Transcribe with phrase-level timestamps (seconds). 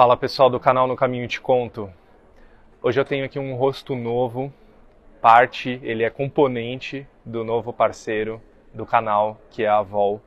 [0.00, 1.92] Fala pessoal do canal No Caminho Te Conto.
[2.82, 4.50] Hoje eu tenho aqui um rosto novo,
[5.20, 8.40] parte, ele é componente do novo parceiro
[8.72, 10.22] do canal, que é a Vol,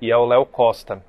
[0.00, 1.04] e é o Léo Costa.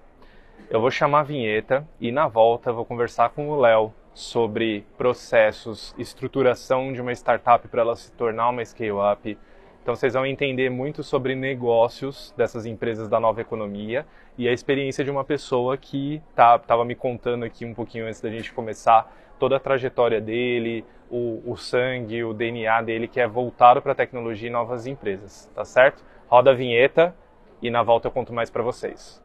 [0.69, 5.95] Eu vou chamar a vinheta e na volta vou conversar com o Léo sobre processos,
[5.97, 9.37] estruturação de uma startup para ela se tornar uma scale-up,
[9.81, 14.05] então vocês vão entender muito sobre negócios dessas empresas da nova economia
[14.37, 18.21] e a experiência de uma pessoa que estava tá, me contando aqui um pouquinho antes
[18.21, 23.27] da gente começar toda a trajetória dele, o, o sangue, o DNA dele que é
[23.27, 26.03] voltado para tecnologia e novas empresas, tá certo?
[26.27, 27.15] Roda a vinheta
[27.59, 29.21] e na volta eu conto mais para vocês.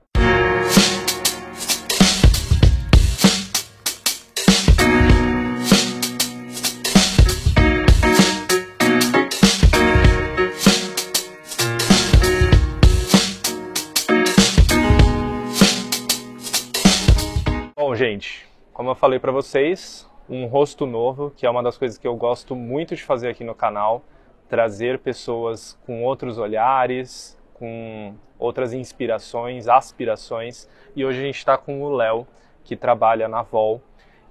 [17.96, 22.06] Gente, como eu falei para vocês, um rosto novo, que é uma das coisas que
[22.06, 24.04] eu gosto muito de fazer aqui no canal,
[24.48, 30.68] trazer pessoas com outros olhares, com outras inspirações, aspirações.
[30.94, 32.26] E hoje a gente está com o Léo,
[32.64, 33.80] que trabalha na Vol.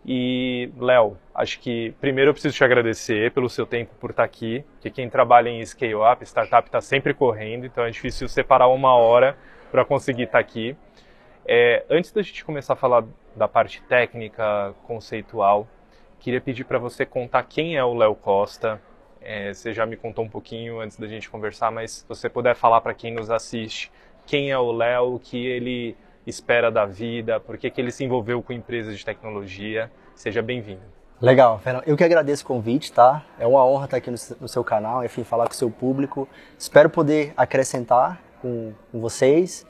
[0.05, 4.63] E, Léo, acho que primeiro eu preciso te agradecer pelo seu tempo por estar aqui,
[4.73, 8.93] porque quem trabalha em scale up, startup, está sempre correndo, então é difícil separar uma
[8.93, 9.35] hora
[9.71, 10.77] para conseguir estar aqui.
[11.47, 13.03] É, antes da gente começar a falar
[13.35, 15.67] da parte técnica, conceitual,
[16.19, 18.81] queria pedir para você contar quem é o Léo Costa.
[19.21, 22.55] É, você já me contou um pouquinho antes da gente conversar, mas se você puder
[22.55, 23.91] falar para quem nos assiste
[24.25, 28.03] quem é o Léo, o que ele espera da vida, por que, que ele se
[28.03, 29.91] envolveu com empresas de tecnologia.
[30.15, 30.81] Seja bem-vindo.
[31.21, 31.83] Legal, Fernando.
[31.85, 33.23] Eu que agradeço o convite, tá?
[33.39, 36.27] É uma honra estar aqui no, no seu canal, enfim, falar com o seu público.
[36.57, 39.65] Espero poder acrescentar com, com vocês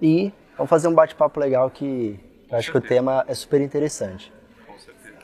[0.00, 4.32] e Vamos fazer um bate-papo legal que eu acho que o tema é super interessante.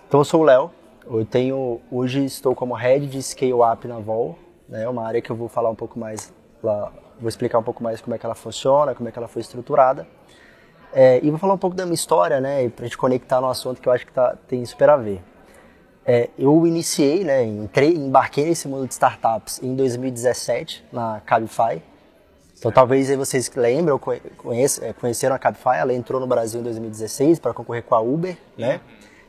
[0.09, 0.73] Então eu sou o Léo,
[1.07, 4.37] eu tenho, hoje estou como Head de Scale Up na Vol,
[4.69, 7.81] né, uma área que eu vou falar um pouco mais lá, vou explicar um pouco
[7.81, 10.05] mais como é que ela funciona, como é que ela foi estruturada.
[10.93, 13.49] É, e vou falar um pouco da minha história, né, para a gente conectar no
[13.49, 15.23] assunto que eu acho que tá, tem super a ver.
[16.05, 21.81] É, eu iniciei, né, entrei, embarquei nesse mundo de startups em 2017 na Cabify,
[22.61, 26.63] então talvez aí vocês lembram, conhece, é, conheceram a Cabify, ela entrou no Brasil em
[26.63, 28.83] 2016 para concorrer com a Uber, né?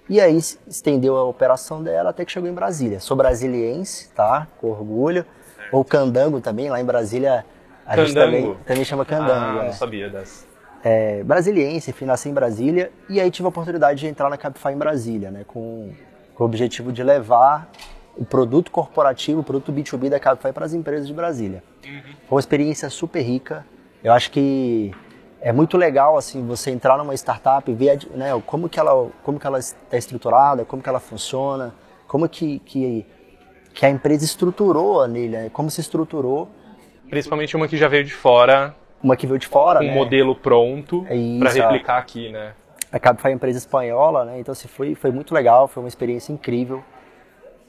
[0.09, 0.37] E aí
[0.67, 2.99] estendeu a operação dela até que chegou em Brasília.
[2.99, 4.49] Sou brasiliense, tá?
[4.59, 5.25] Com orgulho.
[5.55, 5.73] Certo.
[5.73, 7.45] Ou candango também, lá em Brasília
[7.85, 8.07] a candango.
[8.07, 9.59] gente também, também chama candango.
[9.59, 9.65] Ah, é.
[9.67, 10.45] não sabia dessa.
[10.83, 14.73] É, brasiliense, enfim, nasci em Brasília e aí tive a oportunidade de entrar na Cabify
[14.73, 15.45] em Brasília, né?
[15.47, 15.93] Com,
[16.35, 17.71] com o objetivo de levar
[18.17, 21.63] o produto corporativo, o produto B2B da Cabify para as empresas de Brasília.
[21.85, 22.01] Uhum.
[22.27, 23.65] Foi uma experiência super rica.
[24.03, 24.91] Eu acho que
[25.39, 29.39] é muito legal assim você entrar numa startup e ver né, como que ela como
[29.39, 31.73] que ela está estruturada, como que ela funciona,
[32.07, 33.05] como que, que,
[33.73, 36.49] que a empresa estruturou nele, né, como se estruturou.
[37.09, 38.75] Principalmente uma que já veio de fora.
[39.03, 39.93] Uma que veio de fora, um né?
[39.95, 42.53] modelo pronto é para replicar aqui, né?
[42.91, 44.39] A Cabify é uma empresa espanhola, né?
[44.39, 46.83] Então assim, foi, foi muito legal, foi uma experiência incrível.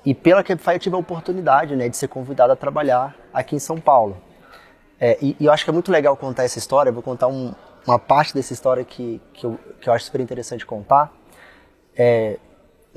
[0.05, 3.59] E pela Cabify eu tive a oportunidade né, de ser convidado a trabalhar aqui em
[3.59, 4.17] São Paulo.
[4.99, 7.29] É, e, e, eu acho que é muito legal contar essa história, eu vou contar
[7.29, 7.55] um,
[7.87, 11.13] uma parte dessa história que, que, eu, que eu acho super interessante contar.
[11.97, 12.39] É,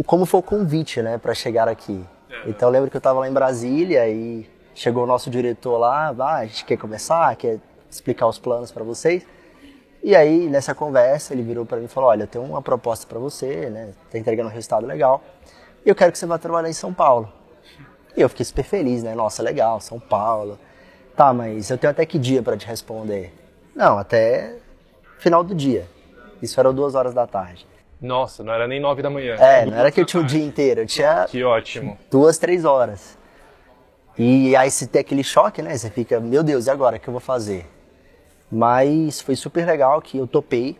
[0.05, 2.03] como foi o convite né, para chegar aqui.
[2.29, 2.49] É.
[2.49, 6.13] Então eu lembro que eu estava lá em Brasília e chegou o nosso diretor lá,
[6.19, 9.25] ah, a gente quer começar, quer explicar os planos para vocês.
[10.03, 13.07] E aí, nessa conversa, ele virou para mim e falou: Olha, eu tenho uma proposta
[13.07, 13.89] para você, né?
[14.11, 15.23] Tá entregando um resultado legal
[15.89, 17.31] eu quero que você vá trabalhar em São Paulo.
[18.15, 19.13] E eu fiquei super feliz, né?
[19.13, 20.57] Nossa, legal, São Paulo.
[21.15, 23.33] Tá, mas eu tenho até que dia para te responder?
[23.75, 24.55] Não, até
[25.19, 25.87] final do dia.
[26.41, 27.65] Isso era duas horas da tarde.
[28.01, 29.35] Nossa, não era nem nove da manhã.
[29.35, 31.25] É, não era que eu tinha o dia inteiro, eu tinha.
[31.25, 31.97] Que ótimo.
[32.11, 33.17] Duas, três horas.
[34.17, 35.77] E aí você tem aquele choque, né?
[35.77, 36.97] Você fica, meu Deus, e agora?
[36.97, 37.65] O que eu vou fazer?
[38.51, 40.77] Mas foi super legal que eu topei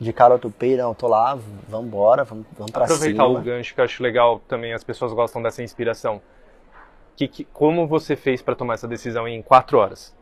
[0.00, 3.38] de cara eu topei, não, tô lá, vamos embora, vamos, vamos pra Aproveitar cima.
[3.38, 6.20] o gancho que eu acho legal também, as pessoas gostam dessa inspiração.
[7.16, 10.14] Que, que como você fez para tomar essa decisão em quatro horas?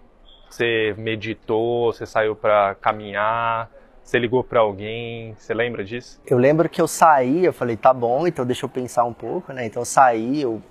[0.48, 3.69] Você meditou, você saiu para caminhar,
[4.04, 6.20] você ligou para alguém, você lembra disso?
[6.25, 9.52] Eu lembro que eu saí, eu falei, tá bom, então deixa eu pensar um pouco,
[9.52, 9.66] né?
[9.66, 10.62] Então eu saí, eu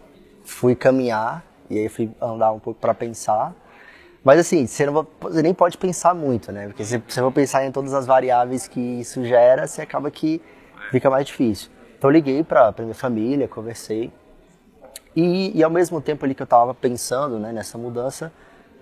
[0.45, 3.53] fui caminhar, e aí fui andar um pouco para pensar.
[4.23, 6.67] Mas assim, você, não, você nem pode pensar muito, né?
[6.67, 10.41] Porque se você for pensar em todas as variáveis que isso gera, você acaba que
[10.91, 11.69] fica mais difícil.
[11.97, 14.11] Então eu liguei para minha família, conversei.
[15.15, 18.31] E, e, ao mesmo tempo ali que eu estava pensando né, nessa mudança,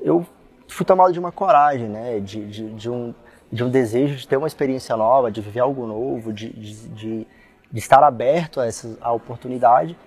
[0.01, 0.25] eu
[0.67, 2.19] fui tomado de uma coragem, né?
[2.19, 3.13] De, de, de, um,
[3.51, 7.27] de um desejo de ter uma experiência nova, de viver algo novo, de, de, de
[7.71, 9.97] de estar aberto a essa a oportunidade.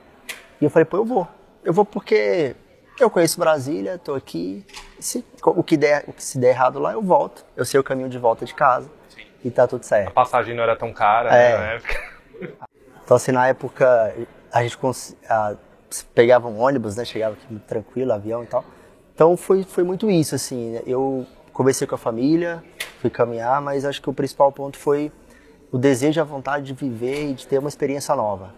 [0.60, 1.28] E eu falei, pô, eu vou.
[1.64, 2.54] Eu vou porque
[2.98, 4.64] eu conheço Brasília, estou aqui.
[4.98, 7.44] Se, o, que der, o que se der errado lá, eu volto.
[7.56, 8.88] Eu sei o caminho de volta de casa.
[9.08, 9.22] Sim.
[9.44, 10.08] E tá tudo certo.
[10.08, 11.52] A passagem não era tão cara é.
[11.52, 12.14] né, na época.
[13.04, 14.14] Então, assim, na época,
[14.50, 14.78] a gente
[15.28, 15.56] a,
[16.14, 17.04] pegava um ônibus, né?
[17.04, 18.64] Chegava aqui tranquilo, avião e tal.
[19.14, 20.80] Então, foi, foi muito isso, assim.
[20.86, 22.64] Eu conversei com a família,
[23.02, 25.12] fui caminhar, mas acho que o principal ponto foi
[25.70, 28.54] o desejo e a vontade de viver e de ter uma experiência nova.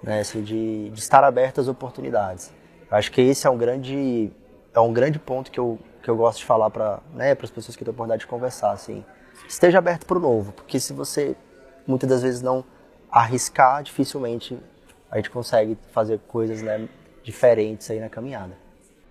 [0.00, 0.20] Né?
[0.20, 2.52] Assim, de, de estar aberto às oportunidades.
[2.90, 4.30] Acho que esse é um grande,
[4.72, 7.76] é um grande ponto que eu, que eu gosto de falar para né, as pessoas
[7.76, 8.72] que têm a oportunidade de conversar.
[8.72, 9.04] Assim.
[9.48, 11.36] Esteja aberto para o novo, porque se você
[11.86, 12.64] muitas das vezes não
[13.10, 14.58] arriscar, dificilmente
[15.10, 16.88] a gente consegue fazer coisas né,
[17.22, 18.56] diferentes aí na caminhada.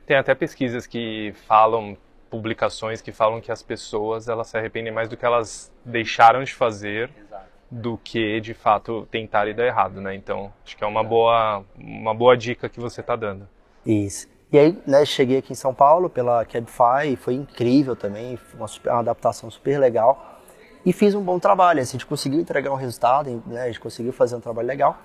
[0.06, 1.96] Tem até pesquisas que falam,
[2.30, 6.54] publicações que falam que as pessoas elas se arrependem mais do que elas deixaram de
[6.54, 7.46] fazer Exato.
[7.72, 10.14] do que de fato tentar e dar errado, né?
[10.14, 13.48] Então acho que é uma boa uma boa dica que você está dando.
[13.86, 14.28] Isso.
[14.52, 18.92] E aí, né, cheguei aqui em São Paulo pela Cabify, foi incrível também, uma, super,
[18.92, 20.42] uma adaptação super legal
[20.86, 21.82] e fiz um bom trabalho.
[21.82, 23.64] Assim, a gente conseguiu entregar um resultado, né?
[23.64, 24.98] a gente conseguiu fazer um trabalho legal.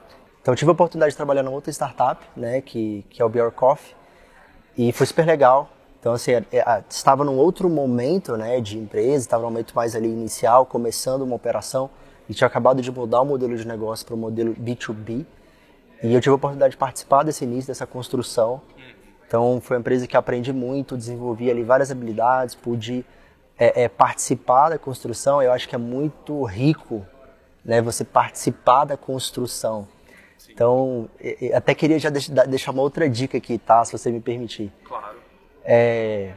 [0.42, 2.60] Então, tive a oportunidade de trabalhar numa outra startup, né?
[2.60, 3.94] que, que é o Beer Coffee,
[4.76, 5.70] e foi super legal.
[5.98, 9.96] Então, assim, é, é, estava num outro momento né, de empresa, estava num momento mais
[9.96, 11.90] ali inicial, começando uma operação,
[12.28, 15.26] e tinha acabado de mudar o modelo de negócio para o modelo B2B.
[16.02, 18.62] E eu tive a oportunidade de participar desse início, dessa construção.
[19.26, 23.04] Então, foi uma empresa que aprendi muito, desenvolvi ali várias habilidades, pude
[23.58, 27.04] é, é, participar da construção, eu acho que é muito rico,
[27.64, 27.82] né?
[27.82, 29.86] Você participar da construção.
[30.38, 30.52] Sim.
[30.52, 31.08] Então,
[31.52, 33.84] até queria já deixar uma outra dica aqui, tá?
[33.84, 34.72] Se você me permitir.
[34.84, 35.18] Claro.
[35.62, 36.32] É,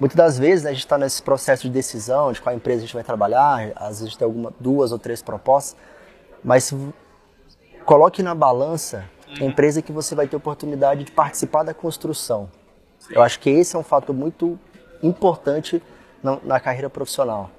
[0.00, 2.86] muitas das vezes né, a gente está nesse processo de decisão de qual empresa a
[2.86, 5.76] gente vai trabalhar, às vezes tem alguma, duas ou três propostas,
[6.42, 6.72] mas
[7.84, 9.50] coloque na balança a uhum.
[9.50, 12.48] empresa que você vai ter oportunidade de participar da construção.
[12.98, 13.14] Sim.
[13.14, 14.58] Eu acho que esse é um fator muito
[15.02, 15.82] importante
[16.22, 17.50] na, na carreira profissional.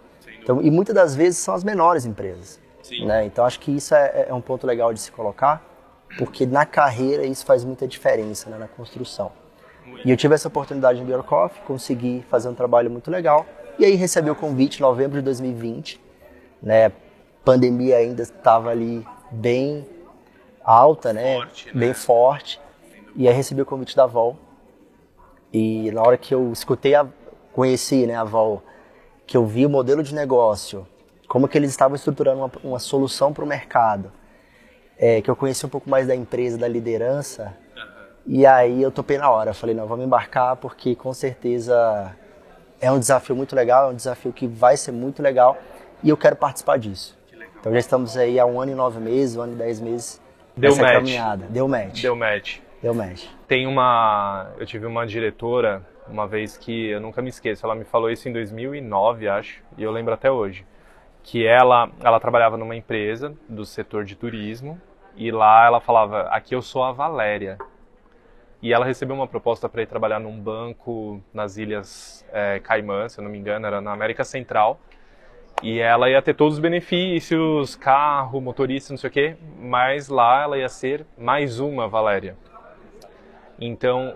[0.42, 2.60] Então, e muitas das vezes são as menores empresas.
[3.04, 3.26] Né?
[3.26, 5.64] Então acho que isso é, é, um ponto legal de se colocar,
[6.20, 9.32] porque na carreira isso faz muita diferença né, na construção.
[9.86, 10.08] Muito.
[10.08, 13.46] E eu tive essa oportunidade no Biocoff, consegui fazer um trabalho muito legal.
[13.78, 16.00] E aí recebi o convite em novembro de 2020.
[16.62, 16.92] Né?
[17.44, 19.86] Pandemia ainda estava ali bem
[20.66, 21.36] alta, né?
[21.36, 21.74] Forte, né?
[21.80, 22.62] bem forte.
[23.16, 24.38] E aí recebi o convite da Vol.
[25.54, 27.06] E na hora que eu escutei a,
[27.54, 28.62] conheci né, a Vol,
[29.26, 30.86] que eu vi o modelo de negócio,
[31.28, 34.12] como que eles estavam estruturando uma, uma solução para o mercado,
[34.98, 37.56] é, que eu conheci um pouco mais da empresa, da liderança,
[38.26, 39.54] e aí eu topei na hora.
[39.54, 42.16] Falei, não, vamos embarcar porque com certeza
[42.82, 45.58] é um desafio muito legal, é um desafio que vai ser muito legal
[46.04, 47.18] e eu quero participar disso.
[47.60, 50.22] Então já estamos aí há um ano e nove meses, um ano e dez meses
[50.56, 50.94] Deu nessa match.
[50.94, 51.46] caminhada.
[51.50, 52.02] Deu match.
[52.02, 52.60] Deu match.
[52.82, 53.26] Deu match.
[53.48, 54.52] Tem uma...
[54.58, 58.30] Eu tive uma diretora uma vez que eu nunca me esqueço, ela me falou isso
[58.30, 60.66] em 2009, acho, e eu lembro até hoje,
[61.24, 64.80] que ela ela trabalhava numa empresa do setor de turismo
[65.16, 67.58] e lá ela falava: "Aqui eu sou a Valéria".
[68.62, 73.20] E ela recebeu uma proposta para ir trabalhar num banco nas Ilhas é, Caimã, se
[73.20, 74.80] eu não me engano, era na América Central.
[75.64, 80.44] E ela ia ter todos os benefícios, carro, motorista, não sei o quê, mas lá
[80.44, 82.36] ela ia ser mais uma Valéria.
[83.60, 84.16] Então,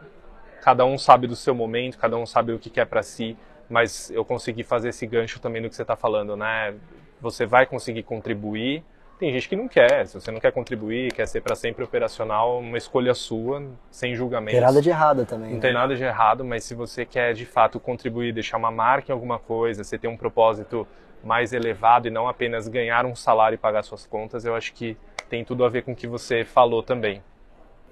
[0.61, 3.37] cada um sabe do seu momento, cada um sabe o que quer para si,
[3.69, 6.75] mas eu consegui fazer esse gancho também do que você está falando, né?
[7.21, 8.83] Você vai conseguir contribuir.
[9.19, 10.07] Tem gente que não quer.
[10.07, 14.51] Se você não quer contribuir, quer ser para sempre operacional, uma escolha sua, sem julgamento.
[14.51, 15.49] Tem nada de errado também.
[15.49, 15.61] Não né?
[15.61, 19.13] tem nada de errado, mas se você quer de fato contribuir, deixar uma marca em
[19.13, 20.87] alguma coisa, você tem um propósito
[21.23, 24.97] mais elevado e não apenas ganhar um salário e pagar suas contas, eu acho que
[25.29, 27.21] tem tudo a ver com o que você falou também.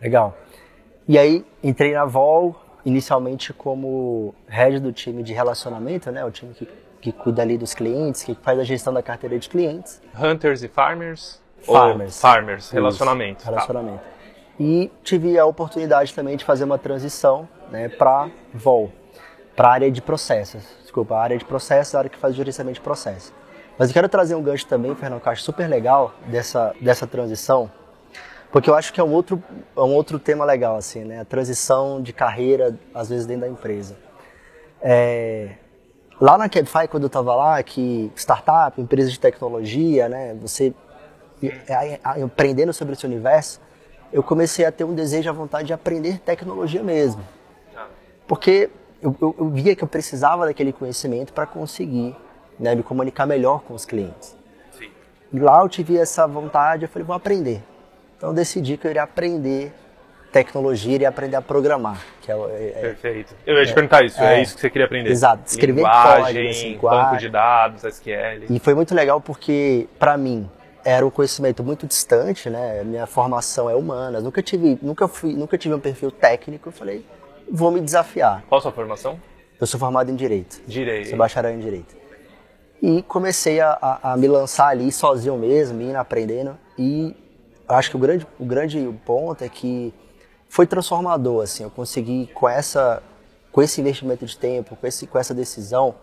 [0.02, 0.36] Legal.
[1.08, 2.56] E aí entrei na Vol,
[2.86, 6.24] inicialmente como head do time de relacionamento, né?
[6.26, 6.68] O time que,
[7.02, 10.02] que cuida ali dos clientes, que faz a gestão da carteira de clientes.
[10.18, 11.42] Hunters e farmers?
[11.60, 12.20] Farmers.
[12.22, 13.42] farmers, relacionamento.
[13.42, 14.00] Isso, relacionamento.
[14.00, 14.18] Tá.
[14.60, 18.92] E tive a oportunidade também de fazer uma transição né, para Vol,
[19.58, 20.62] para a área de processos.
[20.84, 23.34] Desculpa, a área de processos, a área que faz o gerenciamento de processos.
[23.78, 27.08] Mas eu quero trazer um gancho também, Fernando, que eu acho super legal dessa, dessa
[27.08, 27.70] transição,
[28.52, 29.44] porque eu acho que é um outro,
[29.76, 31.22] é um outro tema legal, assim, né?
[31.22, 33.98] A transição de carreira, às vezes, dentro da empresa.
[34.80, 35.56] É,
[36.22, 40.36] lá na Cabify, quando eu estava lá, que startup, empresa de tecnologia, né?
[40.40, 40.74] Você
[42.04, 43.60] aprendendo sobre esse universo,
[44.14, 47.24] eu comecei a ter um desejo, a vontade de aprender tecnologia mesmo.
[48.28, 48.70] Porque
[49.02, 52.16] eu, eu, eu via que eu precisava daquele conhecimento para conseguir
[52.60, 54.36] né, me comunicar melhor com os clientes.
[55.32, 57.62] E lá eu tive essa vontade, eu falei, vou aprender.
[58.18, 59.74] Então eu decidi que eu iria aprender
[60.32, 62.02] tecnologia, iria aprender a programar.
[62.22, 63.36] Que é, é, Perfeito.
[63.46, 65.10] Eu ia te perguntar isso, é, é, isso que você queria aprender.
[65.10, 68.46] Exato, escrever Linguagem, código, assim, banco de dados, SQL.
[68.50, 70.50] E foi muito legal porque, para mim,
[70.84, 72.84] era um conhecimento muito distante, né?
[72.84, 76.70] Minha formação é humana, nunca tive, nunca fui, nunca tive um perfil técnico.
[76.70, 77.06] Eu falei,
[77.52, 78.44] vou me desafiar.
[78.48, 79.20] Qual a sua formação?
[79.60, 80.62] Eu sou formado em direito.
[80.68, 81.10] Direito.
[81.10, 81.96] Sou bacharel em direito.
[82.82, 86.58] E comecei a, a, a me lançar ali sozinho mesmo, indo aprendendo.
[86.78, 87.16] E
[87.68, 89.94] acho que o grande, o grande ponto é que
[90.48, 91.64] foi transformador, assim.
[91.64, 93.02] Eu consegui com essa,
[93.52, 95.96] com esse investimento de tempo, com esse, com essa decisão,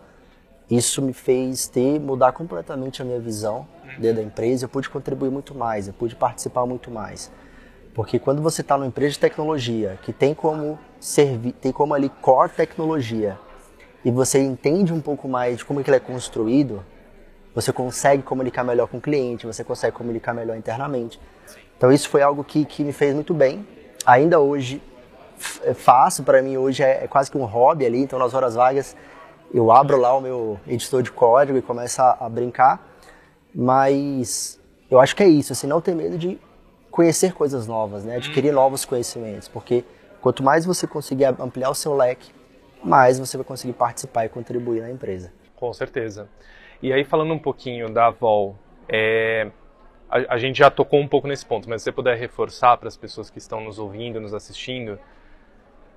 [0.69, 3.67] isso me fez ter mudar completamente a minha visão
[3.99, 4.65] dentro da empresa.
[4.65, 7.31] Eu pude contribuir muito mais, eu pude participar muito mais.
[7.95, 12.09] Porque quando você está numa empresa de tecnologia que tem como servir, tem como ali
[12.09, 13.39] core tecnologia
[14.03, 16.83] e você entende um pouco mais de como é que ele é construído,
[17.55, 21.21] você consegue comunicar melhor com o cliente, você consegue comunicar melhor internamente.
[21.77, 23.65] Então isso foi algo que, que me fez muito bem.
[24.05, 24.83] Ainda hoje
[25.63, 28.55] é faço, para mim hoje é, é, quase que um hobby ali, então nas horas
[28.55, 28.93] vagas
[29.53, 32.85] eu abro lá o meu editor de código e começo a, a brincar.
[33.53, 34.59] Mas
[34.91, 36.37] eu acho que é isso, assim, não ter medo de
[36.95, 38.15] conhecer coisas novas, né?
[38.15, 39.83] Adquirir novos conhecimentos, porque
[40.21, 42.31] quanto mais você conseguir ampliar o seu leque,
[42.81, 45.29] mais você vai conseguir participar e contribuir na empresa.
[45.57, 46.29] Com certeza.
[46.81, 48.55] E aí falando um pouquinho da Vol,
[48.87, 49.51] é,
[50.09, 52.87] a, a, gente já tocou um pouco nesse ponto, mas se você puder reforçar para
[52.87, 54.97] as pessoas que estão nos ouvindo, nos assistindo,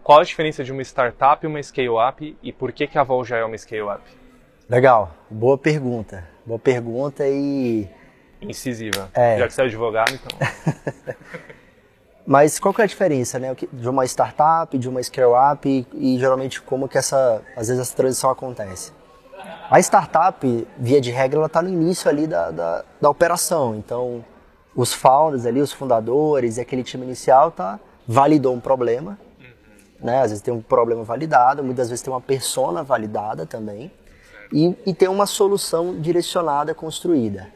[0.03, 3.25] qual a diferença de uma startup e uma scale-up e por que, que a Vol
[3.25, 4.03] já é uma scale-up?
[4.69, 6.27] Legal, boa pergunta.
[6.45, 7.89] Boa pergunta e.
[8.41, 9.11] Incisiva.
[9.15, 9.39] É.
[9.39, 10.39] Já que você é advogado, então.
[12.27, 13.57] Mas qual que é a diferença, né?
[13.73, 17.97] De uma startup, de uma scale-up e, e, geralmente como que essa, às vezes essa
[17.97, 18.93] transição acontece?
[19.71, 23.75] A startup, via de regra, ela está no início ali da, da, da, operação.
[23.77, 24.23] Então,
[24.77, 29.19] os founders ali, os fundadores e aquele time inicial tá validou um problema,
[29.99, 30.21] né?
[30.21, 33.91] Às vezes tem um problema validado, muitas vezes tem uma persona validada também
[34.53, 37.49] e, e tem uma solução direcionada, construída.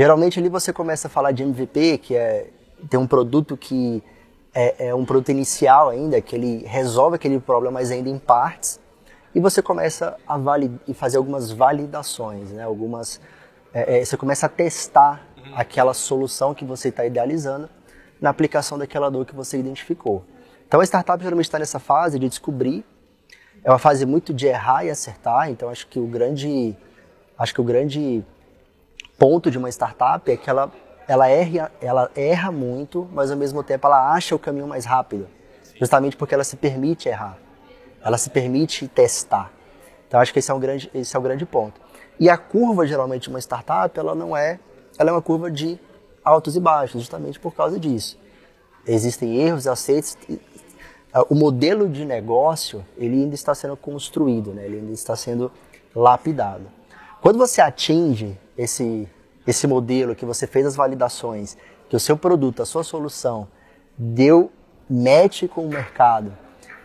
[0.00, 2.46] Geralmente ali você começa a falar de MVP, que é
[2.88, 4.02] tem um produto que
[4.54, 8.80] é, é, um produto inicial ainda, que ele resolve aquele problema, mas ainda em partes,
[9.34, 10.38] e você começa a
[10.94, 12.62] fazer algumas validações, né?
[12.62, 13.20] Algumas,
[13.74, 15.22] é, é, você começa a testar
[15.54, 17.68] aquela solução que você está idealizando
[18.18, 20.24] na aplicação daquela dor que você identificou.
[20.66, 22.86] Então a startup geralmente está nessa fase de descobrir
[23.62, 26.74] é uma fase muito de errar e acertar, então acho que o grande
[27.38, 28.24] acho que o grande
[29.20, 30.72] ponto de uma startup é que ela
[31.06, 35.28] ela erra, ela erra muito, mas ao mesmo tempo ela acha o caminho mais rápido,
[35.74, 37.36] justamente porque ela se permite errar,
[38.02, 39.52] ela se permite testar.
[40.08, 41.78] Então acho que esse é um grande esse é o grande ponto.
[42.18, 44.58] E a curva geralmente de uma startup ela não é
[44.98, 45.78] ela é uma curva de
[46.24, 48.18] altos e baixos, justamente por causa disso.
[48.86, 50.16] Existem erros, aceitos,
[51.12, 54.64] ah, o modelo de negócio ele ainda está sendo construído, né?
[54.64, 55.52] ele ainda está sendo
[55.94, 56.64] lapidado.
[57.20, 59.08] Quando você atinge esse,
[59.46, 61.56] esse modelo, que você fez as validações,
[61.88, 63.48] que o seu produto, a sua solução
[63.96, 64.52] deu
[64.88, 66.36] match com o mercado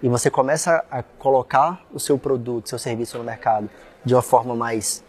[0.01, 3.69] e você começa a colocar o seu produto, seu serviço no mercado
[4.03, 5.03] de uma forma mais,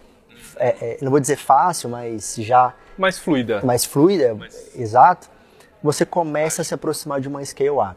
[0.56, 4.74] é, é, não vou dizer fácil, mas já mais fluida, mais fluida, mais...
[4.74, 5.28] exato,
[5.82, 7.96] você começa a se aproximar de uma scale up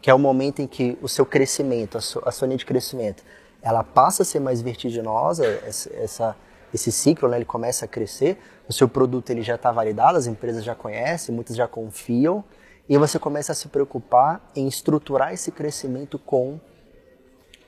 [0.00, 2.64] que é o momento em que o seu crescimento, a sua, a sua linha de
[2.64, 3.24] crescimento,
[3.60, 6.36] ela passa a ser mais vertiginosa, essa
[6.76, 10.26] esse ciclo, né, ele começa a crescer, o seu produto ele já está validado, as
[10.26, 12.44] empresas já conhecem, muitas já confiam,
[12.88, 16.60] e você começa a se preocupar em estruturar esse crescimento com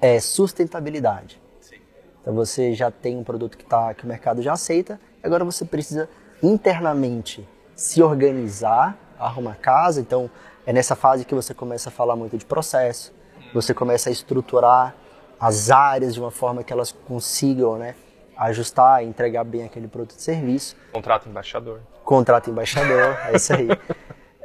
[0.00, 1.40] é, sustentabilidade.
[1.60, 1.76] Sim.
[2.22, 5.64] Então você já tem um produto que, tá, que o mercado já aceita, agora você
[5.64, 6.08] precisa
[6.42, 10.30] internamente se organizar, arrumar casa, então
[10.64, 13.12] é nessa fase que você começa a falar muito de processo,
[13.52, 14.94] você começa a estruturar
[15.40, 17.94] as áreas de uma forma que elas consigam, né,
[18.38, 20.76] ajustar, entregar bem aquele produto e serviço.
[20.92, 21.80] Contrato embaixador.
[22.04, 23.68] Contrato embaixador, é isso aí.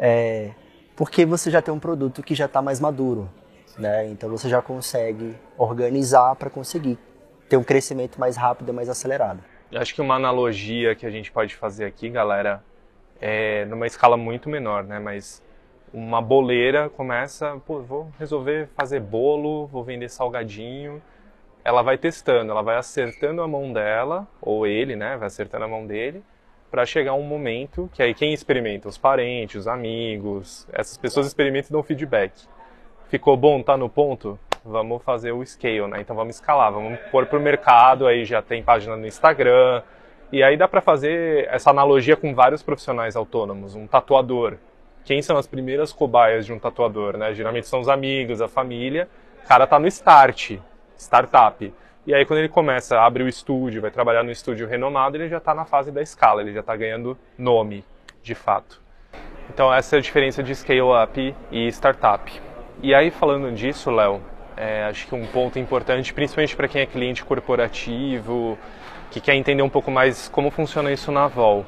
[0.06, 0.50] É,
[0.98, 3.30] porque você já tem um produto que já está mais maduro,
[3.78, 4.08] né?
[4.08, 6.98] Então você já consegue organizar para conseguir
[7.48, 9.42] ter um crescimento mais rápido e mais acelerado.
[9.72, 12.62] Eu acho que uma analogia que a gente pode fazer aqui, galera,
[13.22, 15.00] é numa escala muito menor, né?
[15.00, 15.42] Mas
[15.94, 21.02] uma boleira começa, pô, vou resolver fazer bolo, vou vender salgadinho.
[21.66, 25.68] Ela vai testando, ela vai acertando a mão dela, ou ele, né, vai acertando a
[25.68, 26.24] mão dele,
[26.70, 28.90] para chegar um momento que aí quem experimenta?
[28.90, 32.34] Os parentes, os amigos, essas pessoas experimentam e dão feedback.
[33.10, 34.40] Ficou bom, tá no ponto?
[34.66, 36.02] Vamos fazer o scale, né?
[36.02, 39.84] Então vamos escalar, vamos pôr pro mercado, aí já tem página no Instagram,
[40.34, 43.76] E aí dá para fazer essa analogia com vários profissionais autônomos.
[43.76, 44.58] Um tatuador.
[45.06, 47.36] Quem são as primeiras cobaias de um tatuador, né?
[47.36, 49.08] Geralmente são os amigos, a família.
[49.44, 50.58] O cara tá no start,
[51.04, 51.74] startup.
[52.06, 55.38] E aí quando ele começa, abre o estúdio, vai trabalhar no estúdio renomado, ele já
[55.38, 57.84] está na fase da escala, ele já está ganhando nome,
[58.22, 58.82] de fato.
[59.50, 62.32] Então essa é a diferença de scale-up e startup.
[62.82, 64.22] E aí falando disso, Léo,
[64.58, 68.58] é, acho que um ponto importante, principalmente para quem é cliente corporativo,
[69.10, 71.66] que quer entender um pouco mais como funciona isso na Vol.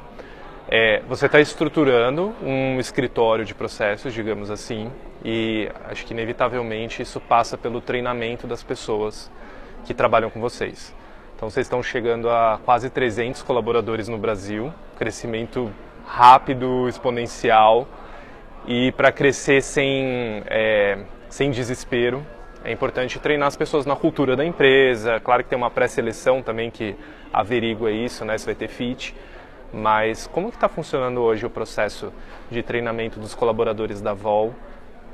[0.68, 4.92] É, você está estruturando um escritório de processos, digamos assim,
[5.24, 9.30] e acho que inevitavelmente isso passa pelo treinamento das pessoas
[9.86, 10.94] que trabalham com vocês.
[11.36, 15.72] Então vocês estão chegando a quase 300 colaboradores no Brasil, crescimento
[16.04, 17.88] rápido, exponencial,
[18.68, 20.98] e para crescer sem, é,
[21.30, 22.26] sem desespero,
[22.64, 25.20] é importante treinar as pessoas na cultura da empresa.
[25.20, 26.96] Claro que tem uma pré-seleção também que
[27.32, 29.14] averigua isso, né, se vai ter fit.
[29.76, 32.14] Mas como que está funcionando hoje o processo
[32.50, 34.54] de treinamento dos colaboradores da Vol?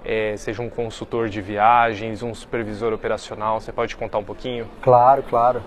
[0.05, 4.69] É, seja um consultor de viagens, um supervisor operacional, você pode contar um pouquinho?
[4.83, 5.63] Claro, claro.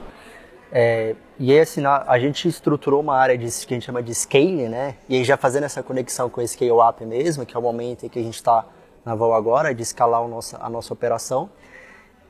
[0.71, 4.69] É, e aí, assim, a gente estruturou uma área que a gente chama de scaling,
[4.69, 4.95] né?
[5.09, 8.07] E aí já fazendo essa conexão com o scale up mesmo, que é o momento
[8.07, 8.65] em que a gente está
[9.05, 11.51] na Vol agora, de escalar a nossa, a nossa operação.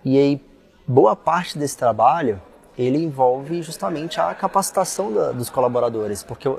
[0.02, 0.40] E aí,
[0.86, 2.40] boa parte desse trabalho,
[2.76, 6.52] ele envolve justamente a capacitação da, dos colaboradores, porque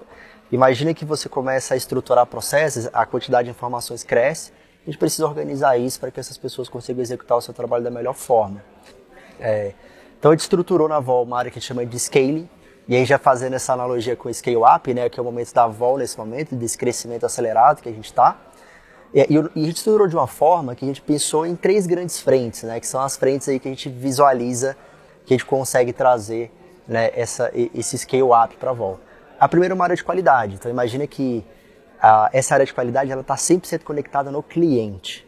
[0.51, 4.51] imagina que você começa a estruturar processos, a quantidade de informações cresce,
[4.83, 7.89] a gente precisa organizar isso para que essas pessoas consigam executar o seu trabalho da
[7.89, 8.63] melhor forma.
[9.39, 9.73] É,
[10.17, 12.47] então a gente estruturou na Vol uma área que a gente chama de scaling,
[12.87, 15.53] e aí já fazendo essa analogia com o scale up, né, que é o momento
[15.53, 18.37] da Vol nesse momento, desse crescimento acelerado que a gente está,
[19.13, 22.19] e, e, a gente estruturou de uma forma que a gente pensou em três grandes
[22.19, 24.77] frentes, né, que são as frentes aí que a gente visualiza,
[25.25, 26.51] que a gente consegue trazer
[26.87, 28.99] né, essa, esse scale-up para a Vol.
[29.39, 30.55] A primeira é uma área de qualidade.
[30.55, 31.43] Então imagina que
[32.01, 35.25] a, essa área de qualidade ela está 100% conectada no cliente.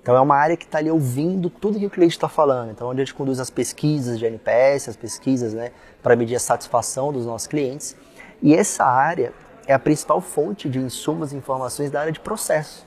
[0.00, 2.70] Então é uma área que está ali ouvindo tudo que o cliente está falando.
[2.70, 5.70] Então onde a gente conduz as pesquisas de NPS, as pesquisas né,
[6.02, 7.94] para medir a satisfação dos nossos clientes.
[8.42, 9.32] E essa área
[9.66, 12.86] é a principal fonte de insumos e informações da área de processo.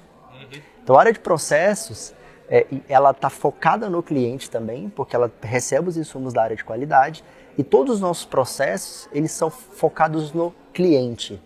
[0.84, 2.13] Então, a área de processos,
[2.52, 6.66] é, ela está focada no cliente também, porque ela recebe os insumos da área de
[6.66, 7.24] qualidade
[7.58, 11.42] e todos os nossos processos, eles são focados no cliente.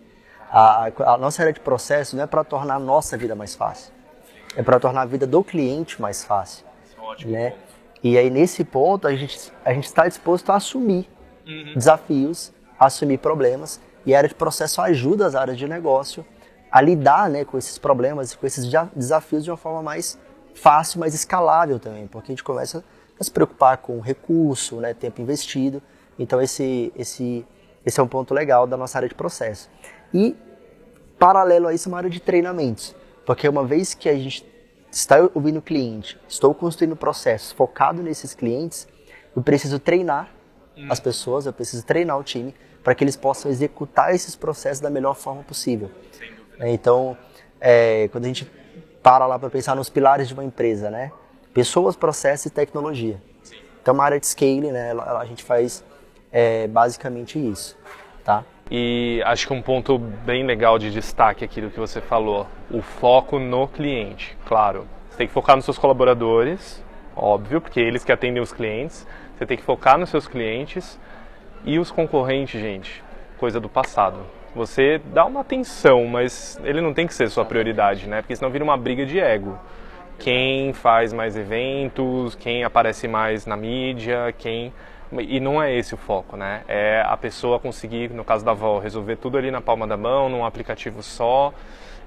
[0.50, 3.94] A, a nossa área de processos não é para tornar a nossa vida mais fácil,
[4.56, 6.66] é para tornar a vida do cliente mais fácil.
[6.98, 7.34] Ótimo.
[7.34, 7.54] Né?
[8.04, 11.08] E aí, nesse ponto, a gente a está disposto a assumir
[11.46, 11.74] uhum.
[11.76, 16.26] desafios, a assumir problemas, e a área de processo ajuda as áreas de negócio
[16.72, 18.66] a lidar né, com esses problemas e com esses
[18.96, 20.20] desafios de uma forma mais
[20.56, 22.84] fácil, mais escalável também, porque a gente começa
[23.20, 25.82] a se preocupar com recurso, né, tempo investido.
[26.18, 27.46] Então esse, esse,
[27.86, 29.70] esse é um ponto legal da nossa área de processo.
[30.14, 30.36] E
[31.20, 34.46] paralelo a isso, uma área de treinamentos, porque uma vez que a gente
[34.92, 38.88] está ouvindo o cliente, estou construindo processos focado nesses clientes,
[39.36, 40.30] eu preciso treinar
[40.78, 40.88] hum.
[40.90, 44.90] as pessoas, eu preciso treinar o time para que eles possam executar esses processos da
[44.90, 45.92] melhor forma possível.
[46.60, 47.18] Então,
[47.60, 48.50] é, quando a gente
[49.06, 51.12] para lá para pensar nos pilares de uma empresa, né?
[51.54, 53.22] Pessoas, processos e tecnologia.
[53.44, 53.58] Sim.
[53.80, 54.94] Então, uma área de scale, né?
[54.94, 55.86] A gente faz
[56.32, 57.78] é, basicamente isso,
[58.24, 58.44] tá?
[58.72, 62.82] E acho que um ponto bem legal de destaque aqui do que você falou, o
[62.82, 64.36] foco no cliente.
[64.48, 66.84] Claro, você tem que focar nos seus colaboradores,
[67.16, 69.06] óbvio, porque eles que atendem os clientes.
[69.38, 71.00] Você tem que focar nos seus clientes
[71.64, 73.04] e os concorrentes, gente,
[73.38, 74.18] coisa do passado
[74.56, 78.22] você dá uma atenção, mas ele não tem que ser sua prioridade, né?
[78.22, 79.60] Porque senão vira uma briga de ego.
[80.18, 84.74] Quem faz mais eventos, quem aparece mais na mídia, quem
[85.20, 86.64] e não é esse o foco, né?
[86.68, 90.30] É a pessoa conseguir, no caso da avó, resolver tudo ali na palma da mão,
[90.30, 91.54] num aplicativo só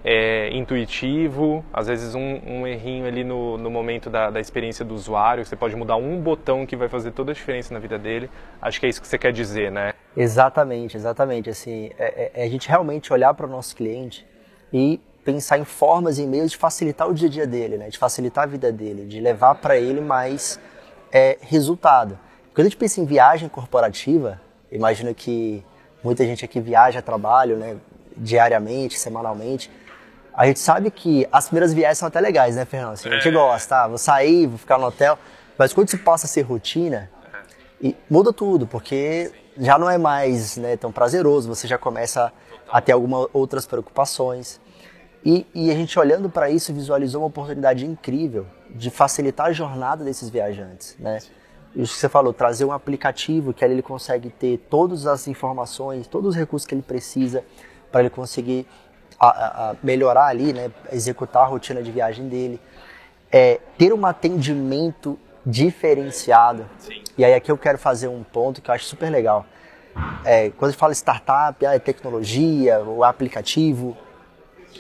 [0.05, 4.95] é, intuitivo, às vezes um, um errinho ali no, no momento da, da, experiência do
[4.95, 8.31] usuário, você pode mudar um botão que vai fazer toda a diferença na vida dele.
[8.61, 9.93] Acho que é isso que você quer dizer, né?
[10.19, 11.49] Exatamente, exatamente.
[11.49, 14.27] Assim, é, é, é a gente realmente olhar para o nosso cliente
[14.73, 17.89] e pensar em formas e meios de facilitar o dia a dia dele, né?
[17.89, 20.59] de facilitar a vida dele, de levar para ele mais
[21.13, 22.19] é, resultado.
[22.55, 24.41] Quando a gente pensa em viagem corporativa,
[24.73, 25.63] imagino que
[26.03, 27.77] muita gente aqui viaja trabalho, né?
[28.17, 29.71] diariamente, semanalmente.
[30.35, 32.95] A gente sabe que as primeiras viagens são até legais, né, Fernando?
[32.95, 33.31] Assim, a gente é.
[33.31, 33.89] gosta, tá?
[33.89, 35.19] Vou sair, vou ficar no hotel.
[35.57, 37.11] Mas quando se passa a ser rotina,
[37.81, 42.33] e muda tudo, porque já não é mais né, tão prazeroso, você já começa
[42.71, 44.61] a ter algumas outras preocupações.
[45.25, 50.05] E, e a gente olhando para isso visualizou uma oportunidade incrível de facilitar a jornada
[50.05, 51.19] desses viajantes, né?
[51.75, 56.07] isso que você falou, trazer um aplicativo que ali ele consegue ter todas as informações,
[56.07, 57.45] todos os recursos que ele precisa
[57.91, 58.67] para ele conseguir
[59.19, 62.61] a, a melhorar ali, né, executar a rotina de viagem dele.
[63.31, 65.19] É, ter um atendimento
[65.49, 66.69] diferenciado.
[66.79, 67.03] Sim.
[67.17, 69.47] E aí aqui eu quero fazer um ponto que eu acho super legal.
[70.25, 73.97] É, quando a gente fala startup, ah, é tecnologia, o aplicativo,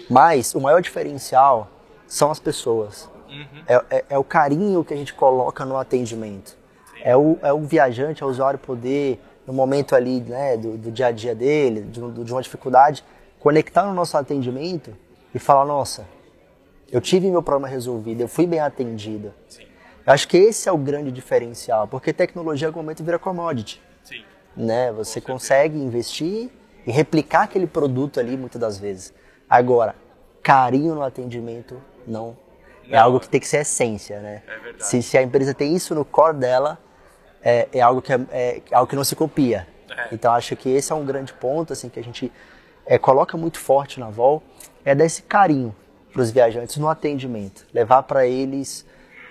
[0.08, 1.68] mas o maior diferencial
[2.06, 3.10] são as pessoas.
[3.28, 3.62] Uhum.
[3.66, 6.56] É, é, é, o carinho que a gente coloca no atendimento.
[7.02, 10.90] É o, é o viajante, é o usuário poder, no momento ali né, do, do
[10.90, 13.02] dia a dia dele, de, de uma dificuldade,
[13.40, 14.94] conectar no nosso atendimento
[15.34, 16.06] e falar: nossa,
[16.90, 19.34] eu tive meu problema resolvido, eu fui bem atendida.
[19.48, 19.67] Sim.
[20.08, 23.78] Acho que esse é o grande diferencial, porque tecnologia em algum momento vira commodity.
[24.02, 24.24] Sim.
[24.56, 24.90] Né?
[24.92, 26.50] Você consegue investir
[26.86, 29.12] e replicar aquele produto ali muitas das vezes.
[29.50, 29.94] Agora,
[30.42, 32.34] carinho no atendimento não.
[32.84, 32.96] É não.
[32.96, 34.42] É algo que tem que ser essência, né?
[34.46, 34.86] É verdade.
[34.86, 36.78] Se, se a empresa tem isso no core dela,
[37.42, 39.68] é, é algo que é, é, algo que não se copia.
[39.90, 40.08] É.
[40.10, 42.32] Então acho que esse é um grande ponto assim que a gente
[42.86, 44.42] é, coloca muito forte na Vol,
[44.86, 45.76] é dar esse carinho
[46.10, 48.86] para os viajantes no atendimento, levar para eles,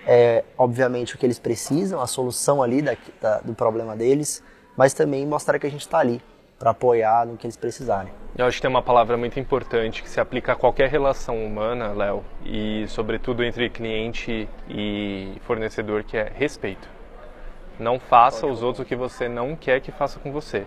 [0.07, 4.41] é, obviamente, o que eles precisam, a solução ali da, da, do problema deles,
[4.77, 6.21] mas também mostrar que a gente está ali
[6.57, 8.11] para apoiar no que eles precisarem.
[8.37, 11.91] Eu acho que tem uma palavra muito importante que se aplica a qualquer relação humana,
[11.91, 16.87] Léo, e sobretudo entre cliente e fornecedor, que é respeito.
[17.77, 20.65] Não faça os outros o que você não quer que faça com você.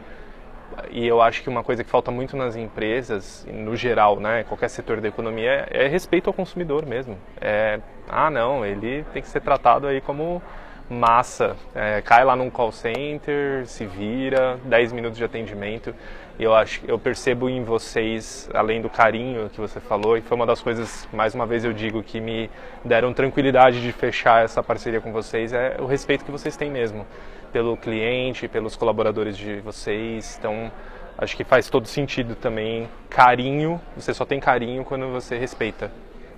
[0.90, 4.68] E eu acho que uma coisa que falta muito nas empresas, no geral, né, qualquer
[4.68, 7.16] setor da economia, é, é respeito ao consumidor mesmo.
[7.40, 10.42] É, ah, não, ele tem que ser tratado aí como
[10.88, 11.56] massa.
[11.74, 15.94] É, cai lá num call center, se vira, 10 minutos de atendimento.
[16.38, 20.34] E eu acho, eu percebo em vocês, além do carinho que você falou, e foi
[20.34, 22.50] uma das coisas, mais uma vez eu digo, que me
[22.84, 27.06] deram tranquilidade de fechar essa parceria com vocês, é o respeito que vocês têm mesmo
[27.52, 30.36] pelo cliente, pelos colaboradores de vocês.
[30.38, 30.70] Então,
[31.18, 32.88] acho que faz todo sentido também.
[33.08, 35.90] Carinho, você só tem carinho quando você respeita.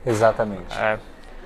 [0.05, 0.77] Exatamente.
[0.79, 0.99] É.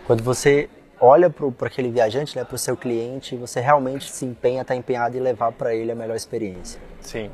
[0.07, 0.69] Quando você
[1.01, 5.17] olha para aquele viajante, né, para o seu cliente, você realmente se empenha, está empenhado
[5.17, 6.81] em levar para ele a melhor experiência.
[7.01, 7.31] Sim.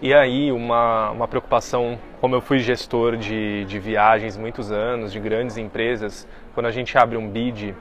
[0.00, 5.18] E aí, uma, uma preocupação, como eu fui gestor de, de viagens muitos anos, de
[5.18, 7.74] grandes empresas, quando a gente abre um bid,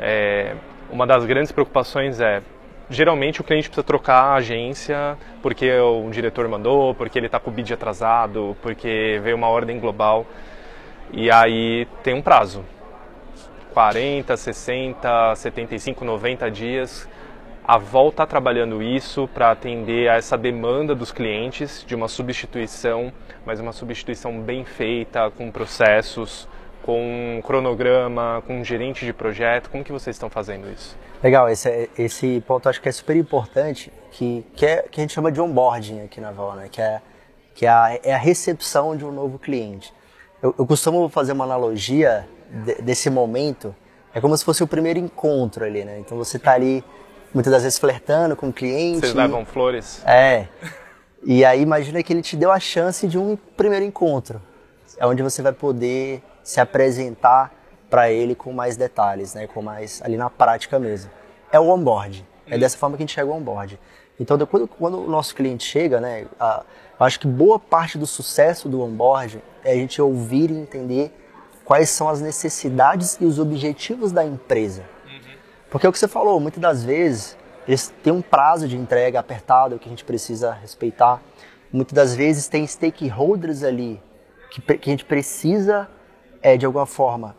[0.00, 0.56] é,
[0.90, 2.42] uma das grandes preocupações é,
[2.90, 7.50] geralmente o cliente precisa trocar a agência porque o diretor mandou, porque ele está com
[7.50, 10.26] o bid atrasado, porque veio uma ordem global.
[11.12, 12.64] E aí tem um prazo.
[13.72, 17.08] 40, 60, 75, 90 dias.
[17.64, 23.12] A Vol está trabalhando isso para atender a essa demanda dos clientes de uma substituição,
[23.46, 26.48] mas uma substituição bem feita, com processos,
[26.82, 29.70] com um cronograma, com um gerente de projeto.
[29.70, 30.96] Como que vocês estão fazendo isso?
[31.22, 35.12] Legal, esse, esse ponto acho que é super importante, que, que, é, que a gente
[35.12, 36.68] chama de onboarding aqui na Vol, né?
[36.70, 37.00] que, é,
[37.54, 39.92] que é, a, é a recepção de um novo cliente.
[40.42, 43.74] Eu, eu costumo fazer uma analogia de, desse momento,
[44.14, 45.98] é como se fosse o primeiro encontro ali, né?
[45.98, 46.82] Então você está ali
[47.32, 49.00] muitas das vezes flertando com o cliente.
[49.00, 50.02] Vocês levam flores?
[50.06, 50.48] É.
[51.22, 54.40] E aí imagina que ele te deu a chance de um primeiro encontro,
[54.98, 57.52] é onde você vai poder se apresentar
[57.88, 59.46] para ele com mais detalhes, né?
[59.46, 61.10] Com mais ali na prática mesmo.
[61.52, 62.26] É o onboard.
[62.46, 63.78] É dessa forma que a gente chega ao onboard.
[64.18, 66.26] Então, quando, quando o nosso cliente chega, né?
[66.38, 66.62] A,
[66.98, 71.12] eu acho que boa parte do sucesso do onboard é a gente ouvir e entender
[71.64, 74.84] quais são as necessidades e os objetivos da empresa.
[75.70, 79.20] Porque é o que você falou, muitas das vezes eles têm um prazo de entrega
[79.20, 81.22] apertado que a gente precisa respeitar.
[81.72, 84.02] Muitas das vezes tem stakeholders ali
[84.50, 85.88] que, que a gente precisa,
[86.42, 87.36] é, de alguma forma,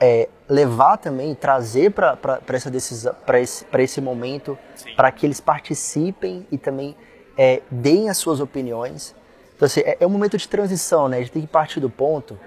[0.00, 4.58] é, levar também, trazer para essa decisão, para esse, esse momento,
[4.96, 6.96] para que eles participem e também
[7.38, 9.14] é, deem as suas opiniões.
[9.54, 11.18] Então, assim, é, é um momento de transição, né?
[11.18, 12.38] A gente tem que partir do ponto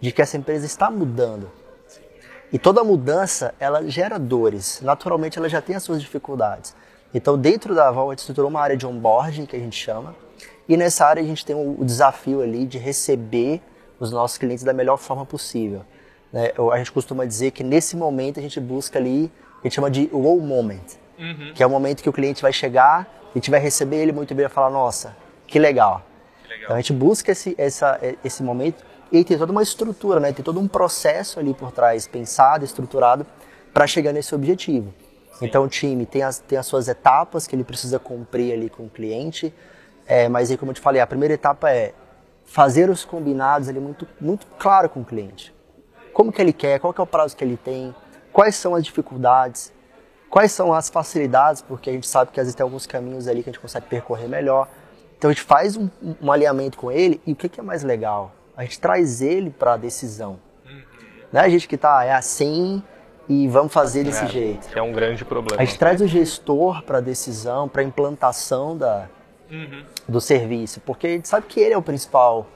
[0.00, 1.50] de que essa empresa está mudando.
[2.52, 4.80] E toda mudança, ela gera dores.
[4.82, 6.74] Naturalmente, ela já tem as suas dificuldades.
[7.12, 10.14] Então, dentro da Val, a gente estruturou uma área de onboarding, que a gente chama.
[10.68, 13.62] E nessa área, a gente tem o desafio ali de receber
[13.98, 15.82] os nossos clientes da melhor forma possível.
[16.32, 16.52] Né?
[16.72, 19.30] A gente costuma dizer que nesse momento a gente busca ali,
[19.60, 20.98] a gente chama de wow moment.
[21.18, 21.52] Uhum.
[21.54, 24.34] Que é o momento que o cliente vai chegar, a gente vai receber ele muito
[24.34, 26.04] bem e falar, nossa, que legal.
[26.42, 26.64] que legal.
[26.64, 30.32] Então a gente busca esse, essa, esse momento e tem toda uma estrutura, né?
[30.32, 33.24] Tem todo um processo ali por trás, pensado, estruturado,
[33.72, 34.92] para chegar nesse objetivo.
[35.34, 35.46] Sim.
[35.46, 38.84] Então o time tem as, tem as suas etapas que ele precisa cumprir ali com
[38.84, 39.54] o cliente,
[40.06, 41.92] é, mas aí como eu te falei, a primeira etapa é
[42.44, 45.54] fazer os combinados ali muito, muito claro com o cliente.
[46.12, 47.94] Como que ele quer, qual que é o prazo que ele tem,
[48.32, 49.72] quais são as dificuldades,
[50.30, 53.42] quais são as facilidades, porque a gente sabe que às vezes tem alguns caminhos ali
[53.42, 54.68] que a gente consegue percorrer melhor.
[55.16, 55.88] Então a gente faz um,
[56.20, 58.32] um alinhamento com ele e o que, que é mais legal?
[58.56, 60.38] A gente traz ele para a decisão.
[61.32, 62.82] Não é a gente que está é assim
[63.28, 64.68] e vamos fazer desse é, jeito.
[64.76, 65.60] É um grande problema.
[65.60, 69.08] A gente traz o gestor para a decisão, para a implantação da,
[69.54, 69.84] uhum.
[70.08, 72.46] do serviço, porque a gente sabe que ele é o principal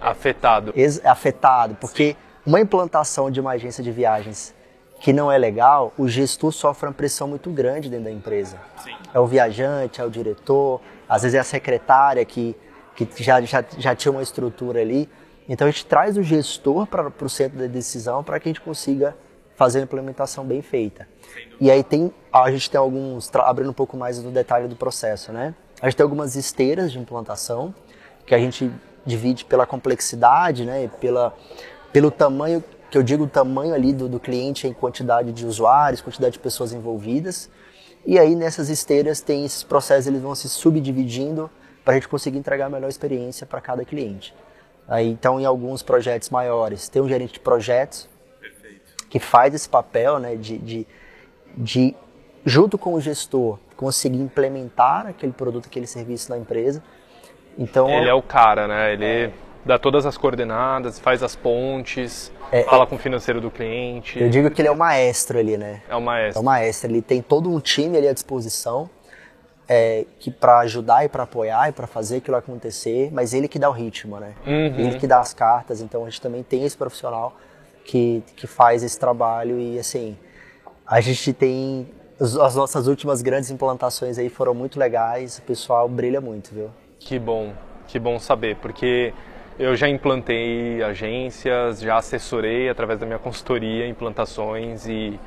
[0.00, 0.72] afetado.
[0.76, 2.16] Ex afetado, porque Sim.
[2.44, 4.54] uma implantação de uma agência de viagens
[5.00, 8.58] que não é legal, o gestor sofre uma pressão muito grande dentro da empresa.
[8.84, 8.94] Sim.
[9.14, 12.54] É o viajante, é o diretor, às vezes é a secretária que,
[12.94, 15.08] que já, já, já tinha uma estrutura ali.
[15.48, 18.60] Então a gente traz o gestor para o centro da decisão para que a gente
[18.60, 19.16] consiga
[19.56, 21.08] fazer uma implementação bem feita.
[21.60, 25.32] E aí tem, a gente tem alguns, abrindo um pouco mais do detalhe do processo,
[25.32, 25.54] né?
[25.80, 27.74] A gente tem algumas esteiras de implantação
[28.26, 28.70] que a gente
[29.04, 30.90] divide pela complexidade, né?
[31.00, 31.34] Pela,
[31.92, 36.00] pelo tamanho que eu digo o tamanho ali do, do cliente em quantidade de usuários,
[36.00, 37.48] quantidade de pessoas envolvidas.
[38.04, 41.48] E aí nessas esteiras tem esses processos, eles vão se subdividindo
[41.84, 44.34] para a gente conseguir entregar a melhor experiência para cada cliente.
[44.88, 48.08] Aí, então, em alguns projetos maiores, tem um gerente de projetos
[48.40, 49.06] Perfeito.
[49.08, 50.86] que faz esse papel né, de, de,
[51.56, 51.94] de,
[52.44, 56.82] junto com o gestor, conseguir implementar aquele produto, aquele serviço na empresa.
[57.56, 58.92] Então, ele é o cara, né?
[58.92, 59.32] Ele é,
[59.64, 64.20] dá todas as coordenadas, faz as pontes, é, fala é, com o financeiro do cliente.
[64.20, 65.80] Eu digo que ele é o maestro ali, né?
[65.88, 66.38] É o maestro.
[66.38, 66.90] É o maestro.
[66.90, 68.90] Ele tem todo um time ali à disposição
[69.66, 73.58] é, que para ajudar e para apoiar e para fazer aquilo acontecer, mas ele que
[73.58, 74.34] dá o ritmo, né?
[74.46, 74.78] Uhum.
[74.78, 75.80] Ele que dá as cartas.
[75.80, 77.34] Então a gente também tem esse profissional
[77.82, 80.18] que, que faz esse trabalho e assim
[80.86, 81.88] a gente tem
[82.20, 85.38] as nossas últimas grandes implantações aí foram muito legais.
[85.38, 86.70] O pessoal brilha muito, viu?
[86.98, 87.54] Que bom,
[87.88, 89.14] que bom saber, porque
[89.58, 95.18] eu já implantei agências, já assessorei através da minha consultoria implantações e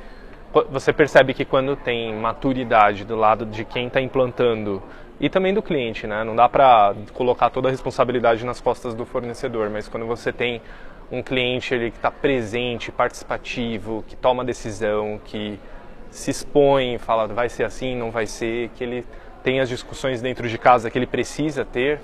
[0.70, 4.80] você percebe que quando tem maturidade do lado de quem está implantando
[5.18, 6.22] e também do cliente, né?
[6.22, 10.62] Não dá para colocar toda a responsabilidade nas costas do fornecedor, mas quando você tem
[11.10, 15.58] um cliente ali que está presente, participativo, que toma decisão, que
[16.14, 19.04] se expõe, fala vai ser assim, não vai ser, que ele
[19.42, 22.00] tem as discussões dentro de casa que ele precisa ter,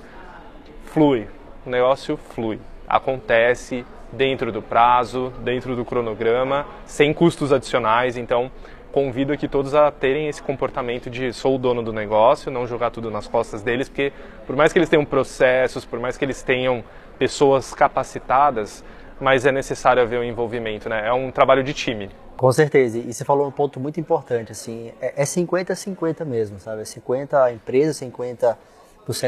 [0.85, 1.27] flui,
[1.65, 2.59] o negócio flui.
[2.87, 8.17] Acontece dentro do prazo, dentro do cronograma, sem custos adicionais.
[8.17, 8.51] Então,
[8.91, 12.91] convido aqui todos a terem esse comportamento de sou o dono do negócio, não jogar
[12.91, 14.11] tudo nas costas deles, porque
[14.45, 16.83] por mais que eles tenham processos, por mais que eles tenham
[17.17, 18.83] pessoas capacitadas,
[19.21, 21.07] mas é necessário haver o um envolvimento, né?
[21.07, 22.09] É um trabalho de time.
[22.41, 22.97] Com certeza.
[22.97, 26.81] E você falou um ponto muito importante, assim, é 50-50 mesmo, sabe?
[26.81, 28.57] É 50 a empresa, 50%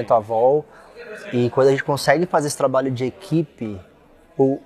[0.10, 0.65] a vol.
[1.32, 3.80] E quando a gente consegue fazer esse trabalho de equipe,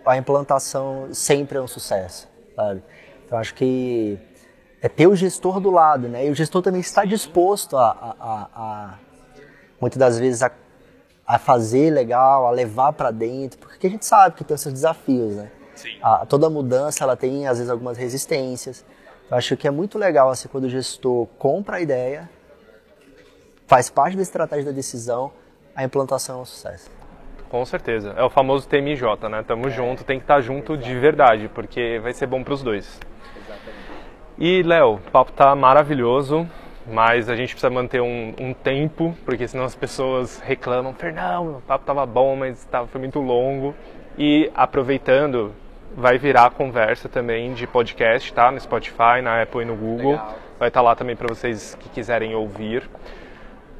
[0.05, 2.81] a implantação sempre é um sucesso, sabe?
[3.25, 4.17] Então acho que
[4.81, 6.25] é ter o gestor do lado, né?
[6.25, 8.99] E o gestor também está disposto a, a, a, a
[9.81, 10.49] muitas das vezes a,
[11.27, 15.35] a fazer legal, a levar para dentro, porque a gente sabe que tem esses desafios,
[15.35, 15.51] né?
[16.01, 18.85] A, toda mudança ela tem às vezes algumas resistências.
[19.25, 22.29] Então, acho que é muito legal assim quando o gestor compra a ideia,
[23.65, 25.31] faz parte da estratégia da decisão
[25.77, 26.89] a implantação é um sucesso.
[27.49, 28.11] Com certeza.
[28.17, 29.43] É o famoso TMJ, né?
[29.47, 29.69] Tamo é.
[29.69, 30.87] junto, tem que estar tá junto Exatamente.
[30.87, 32.99] de verdade, porque vai ser bom para os dois.
[33.37, 33.77] Exatamente.
[34.39, 36.49] E, Léo, o papo tá maravilhoso,
[36.87, 41.61] mas a gente precisa manter um, um, tempo, porque senão as pessoas reclamam, Fernão, o
[41.61, 43.75] papo tava bom, mas tava, foi muito longo.
[44.17, 45.53] E aproveitando,
[45.95, 48.51] vai virar conversa também de podcast, tá?
[48.51, 50.11] No Spotify, na Apple e no Google.
[50.11, 50.35] Legal.
[50.59, 52.89] Vai estar tá lá também para vocês que quiserem ouvir.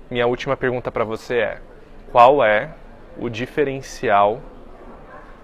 [0.09, 1.61] Minha última pergunta para você é:
[2.11, 2.69] qual é
[3.17, 4.41] o diferencial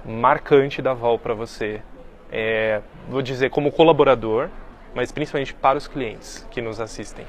[0.05, 1.81] marcante da Vol para você?
[2.31, 4.49] É, vou dizer como colaborador,
[4.95, 7.25] mas principalmente para os clientes que nos assistem.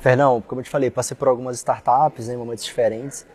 [0.00, 3.26] Fernão, como eu te falei, passei por algumas startups né, em momentos diferentes,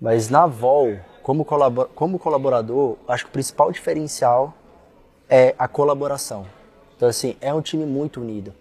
[0.00, 4.54] mas na Vol, como, colabor como colaborador, acho que o principal diferencial
[5.28, 6.46] é a colaboração.
[6.96, 8.52] Então, assim, é um time muito unido.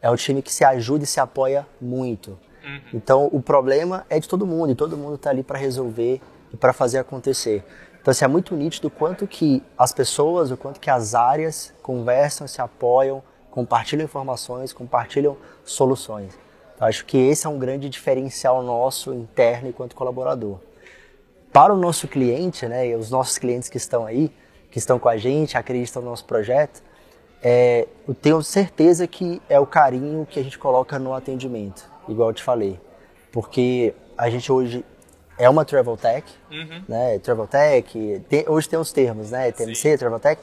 [0.00, 2.38] É um time que se ajuda e se apoia muito.
[2.64, 2.80] Uhum.
[2.94, 6.20] Então, o problema é de todo mundo e todo mundo está ali para resolver
[6.52, 7.64] e para fazer acontecer.
[8.00, 11.72] Então, assim, é muito nítido o quanto que as pessoas, o quanto que as áreas
[11.82, 16.36] conversam, se apoiam, compartilham informações, compartilham soluções.
[16.74, 20.58] Então, acho que esse é um grande diferencial nosso interno enquanto colaborador.
[21.52, 24.32] Para o nosso cliente, né, e os nossos clientes que estão aí,
[24.70, 26.82] que estão com a gente, acreditam no nosso projeto,
[27.42, 32.30] é, eu tenho certeza que é o carinho que a gente coloca no atendimento igual
[32.30, 32.80] eu te falei.
[33.30, 34.84] Porque a gente hoje
[35.38, 36.82] é uma travel tech, uhum.
[36.88, 37.18] né?
[37.18, 39.50] Travel tech, tem, hoje tem os termos, né?
[39.50, 39.96] TMC, Sim.
[39.96, 40.40] travel tech.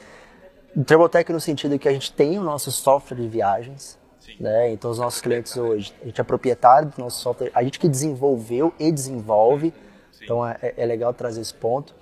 [0.86, 3.98] Travel tech no sentido que a gente tem o nosso software de viagens,
[4.38, 4.72] Né?
[4.72, 7.88] Então, os nossos clientes hoje, a gente é proprietário do nosso software, a gente que
[7.88, 9.72] desenvolveu e desenvolve,
[10.22, 11.94] Então é, é legal trazer esse ponto.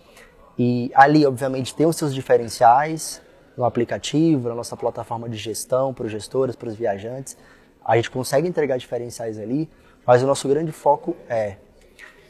[0.58, 3.22] E ali, obviamente, tem os seus diferenciais
[3.56, 7.36] no aplicativo, na nossa plataforma de gestão, para os gestores, para os viajantes.
[7.84, 9.68] A gente consegue entregar diferenciais ali,
[10.06, 11.56] mas o nosso grande foco é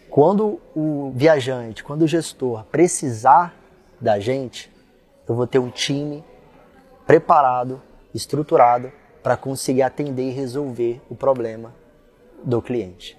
[0.09, 3.55] quando o viajante, quando o gestor precisar
[4.01, 4.71] da gente,
[5.29, 6.25] eu vou ter um time
[7.07, 7.83] preparado,
[8.15, 8.91] estruturado
[9.23, 11.75] para conseguir atender e resolver o problema
[12.43, 13.18] do cliente.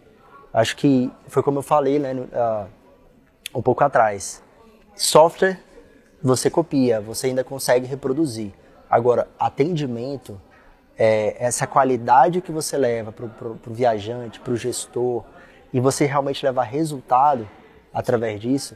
[0.60, 2.68] Acho que foi como eu falei né, uh,
[3.58, 4.44] um pouco atrás.
[4.94, 5.58] Software
[6.22, 8.52] você copia, você ainda consegue reproduzir.
[8.90, 10.40] Agora, atendimento,
[10.98, 15.24] é, essa qualidade que você leva para o viajante, para o gestor,
[15.72, 17.48] e você realmente levar resultado
[17.94, 18.76] através disso,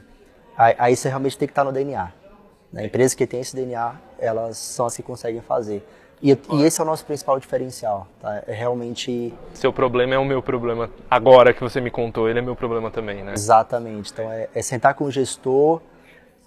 [0.56, 2.10] aí, aí você realmente tem que estar no DNA.
[2.72, 2.86] Né?
[2.86, 5.86] Empresas que têm esse DNA, elas são as que conseguem fazer.
[6.24, 8.42] E, e, esse é o nosso principal diferencial, tá?
[8.46, 9.34] É realmente...
[9.52, 10.88] Seu problema é o meu problema.
[11.10, 13.34] Agora que você me contou, ele é meu problema também, né?
[13.34, 14.10] Exatamente.
[14.10, 15.82] Então, é, é sentar com o gestor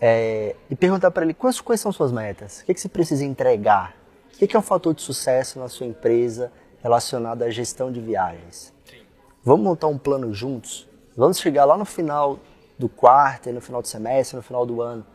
[0.01, 3.23] é, e perguntar para ele quais, quais, são suas metas, o que, que você precisa
[3.23, 3.95] entregar,
[4.33, 8.01] o que, que é um fator de sucesso na sua empresa relacionado à gestão de
[8.01, 8.73] viagens.
[8.83, 9.01] Sim.
[9.43, 10.89] Vamos montar um plano juntos?
[11.15, 12.39] Vamos chegar lá no final
[12.79, 15.05] do quarto, no final do semestre, no final do ano,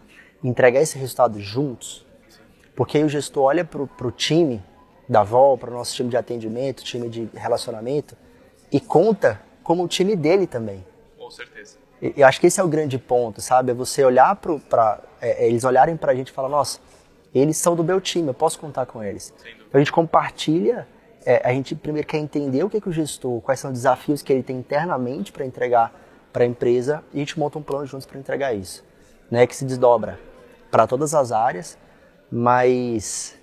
[0.44, 2.07] entregar esse resultado juntos?
[2.75, 4.63] Porque aí o gestor olha para o time
[5.09, 8.17] da VOL, para o nosso time de atendimento, time de relacionamento,
[8.71, 10.85] e conta como o time dele também.
[11.19, 11.77] Com certeza.
[12.01, 13.71] Eu acho que esse é o grande ponto, sabe?
[13.71, 15.01] É você olhar para.
[15.21, 16.81] É, é, eles olharem para a gente e falar: nossa,
[17.35, 19.33] eles são do meu time, eu posso contar com eles.
[19.45, 20.89] Então a gente compartilha,
[21.25, 23.79] é, a gente primeiro quer entender o que, é que o gestor, quais são os
[23.79, 25.93] desafios que ele tem internamente para entregar
[26.33, 28.83] para a empresa e a gente monta um plano juntos para entregar isso.
[29.31, 29.47] Né?
[29.47, 30.19] Que se desdobra
[30.71, 31.79] para todas as áreas
[32.33, 33.38] mas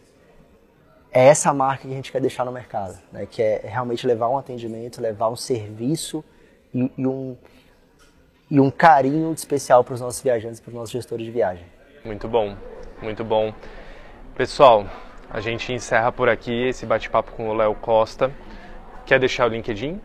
[1.11, 3.27] é essa marca que a gente quer deixar no mercado, né?
[3.27, 6.25] que é realmente levar um atendimento, levar um serviço
[6.73, 7.37] e, e um,
[8.49, 11.65] e um carinho especial para os nossos viajantes, para os nossos gestores de viagem.
[12.03, 12.57] Muito bom,
[12.99, 13.53] muito bom.
[14.33, 14.87] Pessoal,
[15.29, 18.31] a gente encerra por aqui esse bate-papo com o Léo Costa.
[19.05, 20.01] Quer deixar o LinkedIn?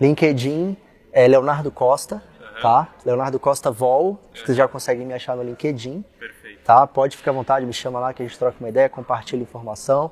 [0.00, 0.76] LinkedIn
[1.12, 2.62] é Leonardo Costa, uhum.
[2.62, 2.88] tá?
[3.04, 4.18] Leonardo Costa Vol, uhum.
[4.34, 6.04] vocês já conseguem me achar no LinkedIn.
[6.18, 6.37] Perfeito
[6.68, 6.86] tá?
[6.86, 10.10] Pode ficar à vontade, me chama lá que a gente troca uma ideia, compartilha informação.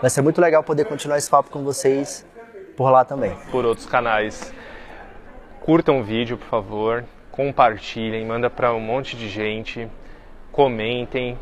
[0.00, 2.26] Vai ser muito legal poder continuar esse papo com vocês
[2.76, 3.36] por lá também.
[3.52, 4.52] Por outros canais.
[5.60, 9.88] Curtam o vídeo, por favor, compartilhem, manda para um monte de gente,
[10.50, 11.38] comentem,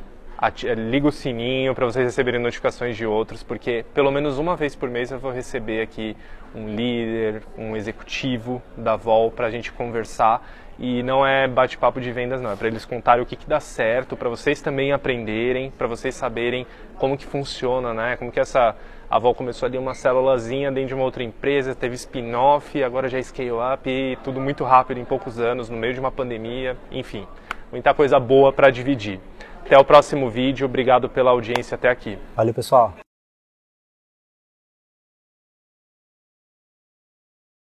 [0.76, 4.90] liga o sininho para vocês receberem notificações de outros, porque pelo menos uma vez por
[4.90, 6.14] mês eu vou receber aqui
[6.54, 10.46] um líder, um executivo da Vol para a gente conversar
[10.78, 13.60] e não é bate-papo de vendas não, é para eles contarem o que, que dá
[13.60, 16.66] certo, para vocês também aprenderem, para vocês saberem
[16.98, 18.16] como que funciona, né?
[18.16, 18.74] Como que essa
[19.12, 23.18] a Vol começou ali uma célulazinha dentro de uma outra empresa, teve spin-off, agora já
[23.18, 26.78] é scale up e tudo muito rápido em poucos anos, no meio de uma pandemia,
[26.90, 27.26] enfim,
[27.70, 29.20] muita coisa boa para dividir.
[29.66, 32.18] Até o próximo vídeo, obrigado pela audiência até aqui.
[32.34, 32.94] Valeu, pessoal.